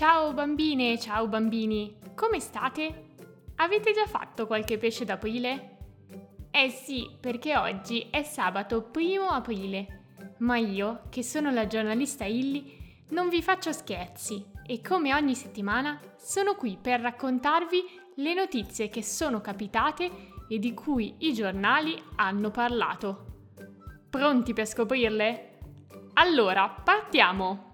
[0.00, 3.08] Ciao bambine, ciao bambini, come state?
[3.56, 5.76] Avete già fatto qualche pesce d'aprile?
[6.50, 10.04] Eh sì, perché oggi è sabato primo aprile,
[10.38, 16.00] ma io, che sono la giornalista Illy, non vi faccio scherzi e come ogni settimana
[16.16, 20.10] sono qui per raccontarvi le notizie che sono capitate
[20.48, 23.26] e di cui i giornali hanno parlato.
[24.08, 25.58] Pronti per scoprirle?
[26.14, 27.69] Allora, partiamo!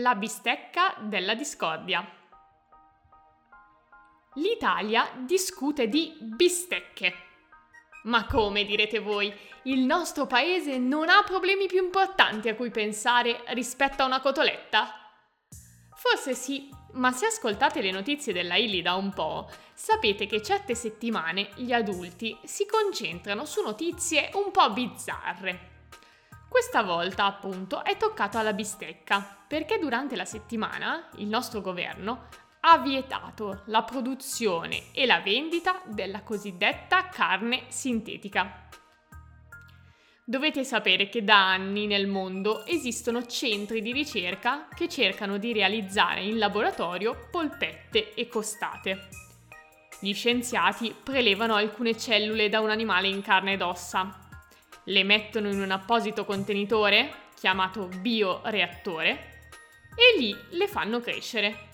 [0.00, 2.06] La bistecca della discordia.
[4.34, 7.14] L'Italia discute di bistecche.
[8.04, 9.34] Ma come direte voi?
[9.64, 14.94] Il nostro paese non ha problemi più importanti a cui pensare rispetto a una cotoletta?
[15.96, 20.76] Forse sì, ma se ascoltate le notizie della Illy da un po', sapete che certe
[20.76, 25.77] settimane gli adulti si concentrano su notizie un po' bizzarre.
[26.48, 32.28] Questa volta, appunto, è toccato alla bistecca, perché durante la settimana il nostro governo
[32.60, 38.66] ha vietato la produzione e la vendita della cosiddetta carne sintetica.
[40.24, 46.22] Dovete sapere che da anni nel mondo esistono centri di ricerca che cercano di realizzare
[46.22, 49.08] in laboratorio polpette e costate.
[50.00, 54.27] Gli scienziati prelevano alcune cellule da un animale in carne ed ossa,
[54.88, 59.50] le mettono in un apposito contenitore, chiamato bioreattore,
[59.94, 61.70] e lì le fanno crescere,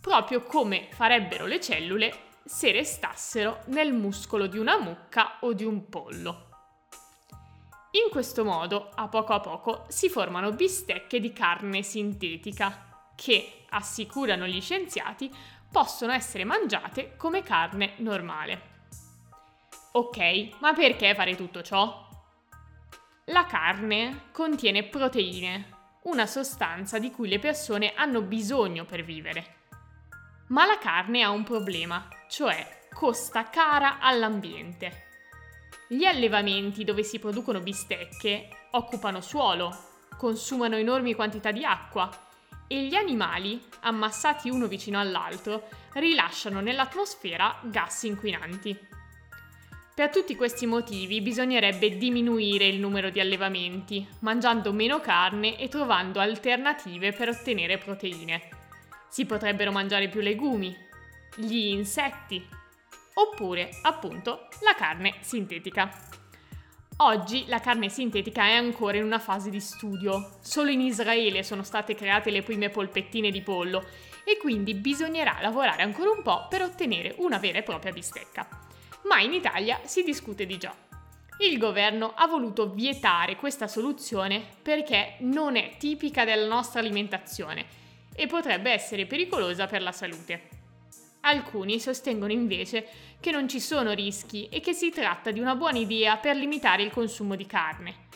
[0.00, 5.88] proprio come farebbero le cellule se restassero nel muscolo di una mucca o di un
[5.88, 6.46] pollo.
[7.92, 14.46] In questo modo, a poco a poco, si formano bistecche di carne sintetica che, assicurano
[14.46, 15.34] gli scienziati,
[15.70, 18.76] possono essere mangiate come carne normale.
[19.92, 22.07] Ok, ma perché fare tutto ciò?
[23.30, 29.56] La carne contiene proteine, una sostanza di cui le persone hanno bisogno per vivere.
[30.48, 35.08] Ma la carne ha un problema, cioè costa cara all'ambiente.
[35.88, 39.76] Gli allevamenti dove si producono bistecche occupano suolo,
[40.16, 42.08] consumano enormi quantità di acqua
[42.66, 48.96] e gli animali, ammassati uno vicino all'altro, rilasciano nell'atmosfera gas inquinanti.
[49.98, 56.20] Per tutti questi motivi bisognerebbe diminuire il numero di allevamenti, mangiando meno carne e trovando
[56.20, 58.42] alternative per ottenere proteine.
[59.08, 60.72] Si potrebbero mangiare più legumi,
[61.34, 62.46] gli insetti,
[63.14, 65.90] oppure appunto la carne sintetica.
[66.98, 70.36] Oggi la carne sintetica è ancora in una fase di studio.
[70.42, 73.84] Solo in Israele sono state create le prime polpettine di pollo
[74.22, 78.66] e quindi bisognerà lavorare ancora un po' per ottenere una vera e propria bistecca
[79.04, 80.74] ma in Italia si discute di già.
[81.40, 87.64] Il governo ha voluto vietare questa soluzione perché non è tipica della nostra alimentazione
[88.12, 90.48] e potrebbe essere pericolosa per la salute.
[91.20, 92.86] Alcuni sostengono invece
[93.20, 96.82] che non ci sono rischi e che si tratta di una buona idea per limitare
[96.82, 98.06] il consumo di carne.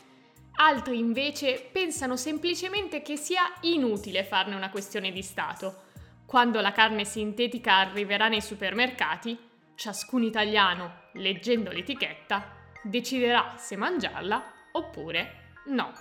[0.56, 5.82] Altri invece pensano semplicemente che sia inutile farne una questione di Stato.
[6.26, 9.38] Quando la carne sintetica arriverà nei supermercati,
[9.74, 15.92] ciascun italiano, leggendo l'etichetta, deciderà se mangiarla oppure no.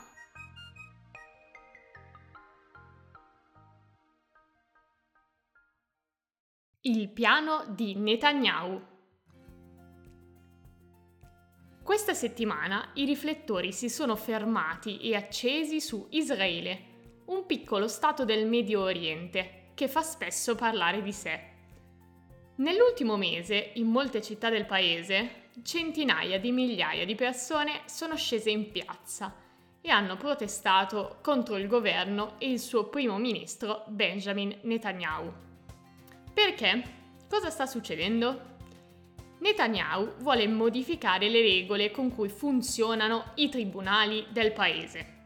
[6.81, 8.89] Il piano di Netanyahu.
[11.83, 18.47] Questa settimana i riflettori si sono fermati e accesi su Israele, un piccolo stato del
[18.47, 21.50] Medio Oriente che fa spesso parlare di sé.
[22.61, 28.71] Nell'ultimo mese, in molte città del paese, centinaia di migliaia di persone sono scese in
[28.71, 29.33] piazza
[29.81, 35.33] e hanno protestato contro il governo e il suo primo ministro Benjamin Netanyahu.
[36.31, 36.83] Perché?
[37.27, 38.49] Cosa sta succedendo?
[39.39, 45.19] Netanyahu vuole modificare le regole con cui funzionano i tribunali del paese.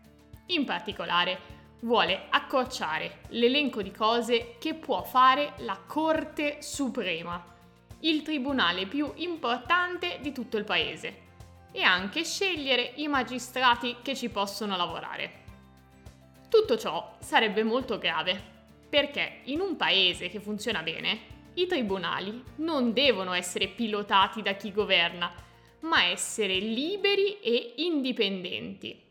[0.47, 7.53] In particolare, vuole accorciare l'elenco di cose che può fare la Corte Suprema,
[8.01, 11.23] il tribunale più importante di tutto il paese,
[11.71, 15.43] e anche scegliere i magistrati che ci possono lavorare.
[16.49, 18.41] Tutto ciò sarebbe molto grave,
[18.89, 24.71] perché in un paese che funziona bene, i tribunali non devono essere pilotati da chi
[24.71, 25.33] governa,
[25.81, 29.04] ma essere liberi e indipendenti.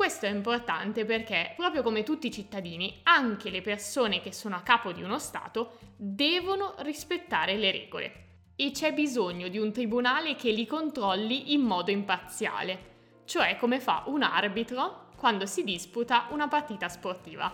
[0.00, 4.62] Questo è importante perché, proprio come tutti i cittadini, anche le persone che sono a
[4.62, 8.12] capo di uno Stato devono rispettare le regole.
[8.56, 14.04] E c'è bisogno di un tribunale che li controlli in modo imparziale, cioè come fa
[14.06, 17.52] un arbitro quando si disputa una partita sportiva.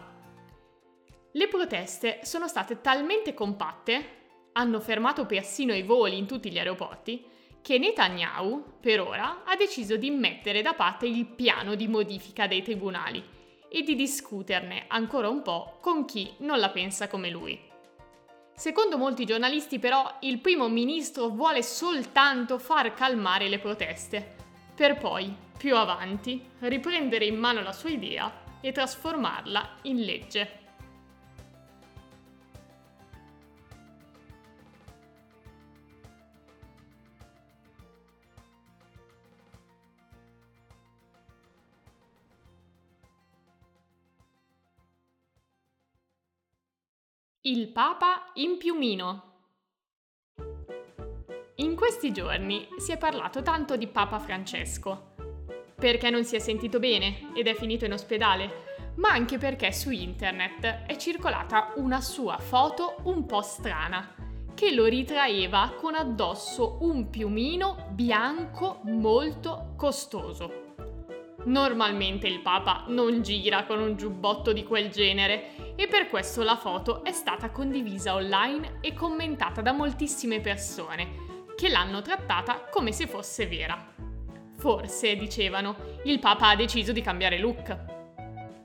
[1.33, 7.27] Le proteste sono state talmente compatte, hanno fermato persino i voli in tutti gli aeroporti,
[7.67, 12.63] che Netanyahu, per ora, ha deciso di mettere da parte il piano di modifica dei
[12.63, 13.21] tribunali
[13.69, 17.61] e di discuterne ancora un po' con chi non la pensa come lui.
[18.55, 24.37] Secondo molti giornalisti però il primo ministro vuole soltanto far calmare le proteste,
[24.73, 30.66] per poi, più avanti, riprendere in mano la sua idea e trasformarla in legge.
[47.49, 49.23] Il Papa in piumino.
[51.59, 55.15] In questi giorni si è parlato tanto di Papa Francesco,
[55.77, 59.93] perché non si è sentito bene ed è finito in ospedale, ma anche perché su
[59.93, 64.13] internet è circolata una sua foto un po' strana,
[64.53, 70.65] che lo ritraeva con addosso un piumino bianco molto costoso.
[71.45, 76.57] Normalmente il Papa non gira con un giubbotto di quel genere e per questo la
[76.57, 81.25] foto è stata condivisa online e commentata da moltissime persone
[81.55, 83.95] che l'hanno trattata come se fosse vera.
[84.57, 87.95] Forse, dicevano, il Papa ha deciso di cambiare look.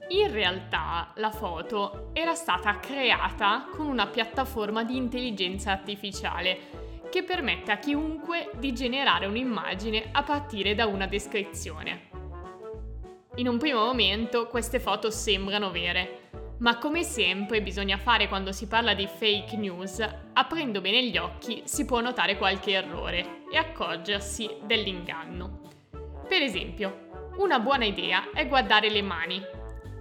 [0.09, 6.79] In realtà la foto era stata creata con una piattaforma di intelligenza artificiale
[7.09, 12.09] che permette a chiunque di generare un'immagine a partire da una descrizione.
[13.35, 16.20] In un primo momento queste foto sembrano vere,
[16.61, 19.99] ma come sempre bisogna fare quando si parla di fake news,
[20.33, 25.61] aprendo bene gli occhi si può notare qualche errore e accorgersi dell'inganno.
[26.27, 29.41] Per esempio, una buona idea è guardare le mani.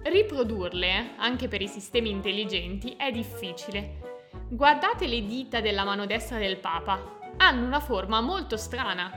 [0.03, 4.29] Riprodurle, anche per i sistemi intelligenti, è difficile.
[4.47, 9.11] Guardate le dita della mano destra del Papa, hanno una forma molto strana.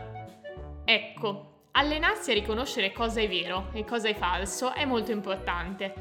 [0.84, 5.92] Ecco, Allenarsi a riconoscere cosa è vero e cosa è falso è molto importante.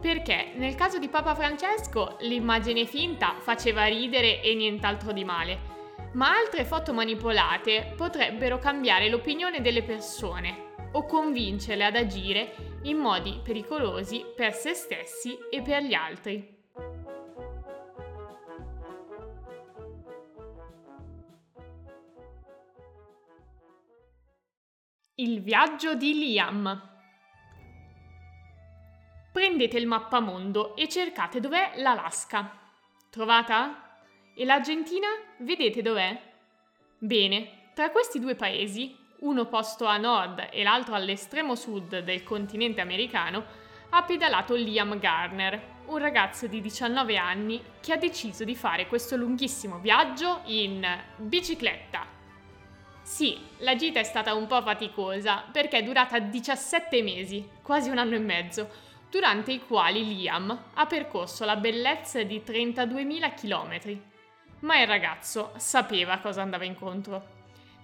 [0.00, 5.74] Perché nel caso di Papa Francesco l'immagine finta faceva ridere e nient'altro di male,
[6.12, 13.40] ma altre foto manipolate potrebbero cambiare l'opinione delle persone o convincerle ad agire in modi
[13.42, 16.54] pericolosi per se stessi e per gli altri.
[25.16, 26.95] Il viaggio di Liam.
[29.56, 32.58] Prendete il mappamondo e cercate dov'è l'Alaska.
[33.08, 34.00] Trovata?
[34.34, 35.06] E l'Argentina?
[35.38, 36.20] Vedete dov'è?
[36.98, 42.82] Bene, tra questi due paesi, uno posto a nord e l'altro all'estremo sud del continente
[42.82, 43.46] americano,
[43.88, 49.16] ha pedalato Liam Garner, un ragazzo di 19 anni che ha deciso di fare questo
[49.16, 50.86] lunghissimo viaggio in
[51.16, 52.12] bicicletta
[53.06, 57.98] sì, la gita è stata un po' faticosa perché è durata 17 mesi, quasi un
[57.98, 58.68] anno e mezzo,
[59.10, 64.00] durante i quali Liam ha percorso la bellezza di 32.000 km.
[64.60, 67.34] Ma il ragazzo sapeva cosa andava incontro.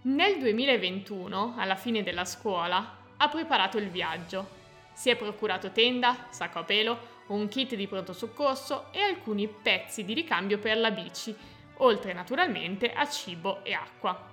[0.02, 4.60] Nel 2021, alla fine della scuola, ha preparato il viaggio.
[4.92, 10.04] Si è procurato tenda, sacco a pelo, un kit di pronto soccorso e alcuni pezzi
[10.04, 11.34] di ricambio per la bici,
[11.78, 14.30] oltre naturalmente a cibo e acqua.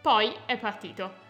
[0.00, 1.28] Poi è partito.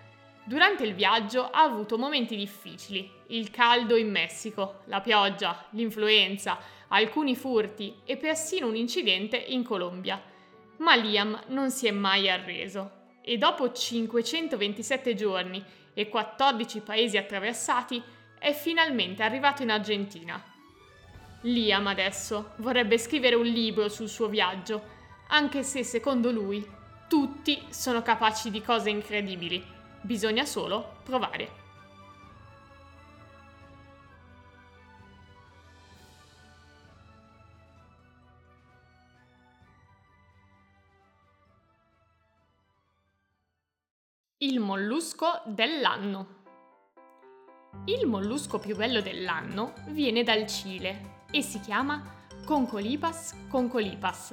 [0.50, 7.37] Durante il viaggio ha avuto momenti difficili, il caldo in Messico, la pioggia, l'influenza, alcuni
[7.37, 10.21] furti e persino un incidente in Colombia.
[10.78, 12.90] Ma Liam non si è mai arreso
[13.23, 15.64] e dopo 527 giorni
[15.95, 18.02] e 14 paesi attraversati
[18.37, 20.42] è finalmente arrivato in Argentina.
[21.42, 24.83] Liam adesso vorrebbe scrivere un libro sul suo viaggio,
[25.28, 26.66] anche se secondo lui
[27.07, 31.69] tutti sono capaci di cose incredibili, bisogna solo provare.
[44.42, 46.38] Il mollusco dell'anno.
[47.85, 54.33] Il mollusco più bello dell'anno viene dal Cile e si chiama Concolipas concolipas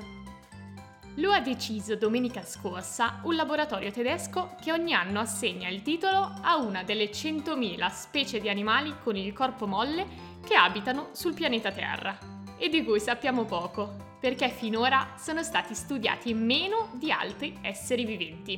[1.18, 6.58] Lo ha deciso domenica scorsa un laboratorio tedesco che ogni anno assegna il titolo a
[6.58, 10.06] una delle 100.000 specie di animali con il corpo molle
[10.46, 12.16] che abitano sul pianeta Terra
[12.56, 18.54] e di cui sappiamo poco, perché finora sono stati studiati meno di altri esseri viventi.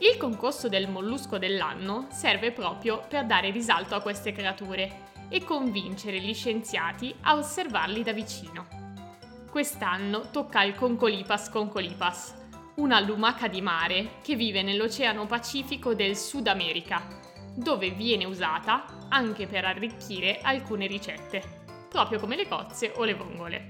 [0.00, 6.20] Il concorso del mollusco dell'anno serve proprio per dare risalto a queste creature e convincere
[6.20, 8.89] gli scienziati a osservarli da vicino.
[9.50, 12.36] Quest'anno tocca al Concolipas concolipas,
[12.76, 17.02] una lumaca di mare che vive nell'Oceano Pacifico del Sud America,
[17.56, 21.42] dove viene usata anche per arricchire alcune ricette,
[21.88, 23.68] proprio come le cozze o le vongole.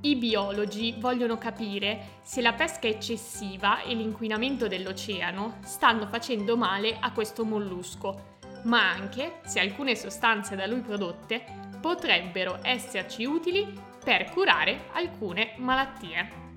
[0.00, 7.12] I biologi vogliono capire se la pesca eccessiva e l'inquinamento dell'oceano stanno facendo male a
[7.12, 13.66] questo mollusco, ma anche se alcune sostanze da lui prodotte potrebbero esserci utili
[14.02, 16.49] per curare alcune malattie.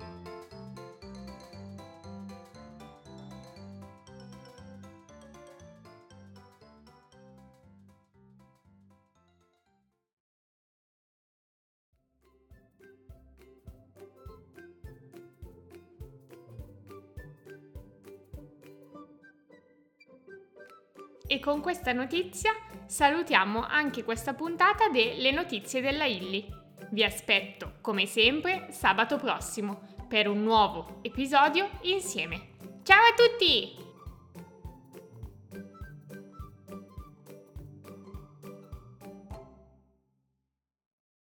[21.34, 22.52] E con questa notizia
[22.86, 26.46] salutiamo anche questa puntata delle notizie della Illy.
[26.90, 32.50] Vi aspetto, come sempre, sabato prossimo per un nuovo episodio insieme.
[32.84, 33.83] Ciao a tutti!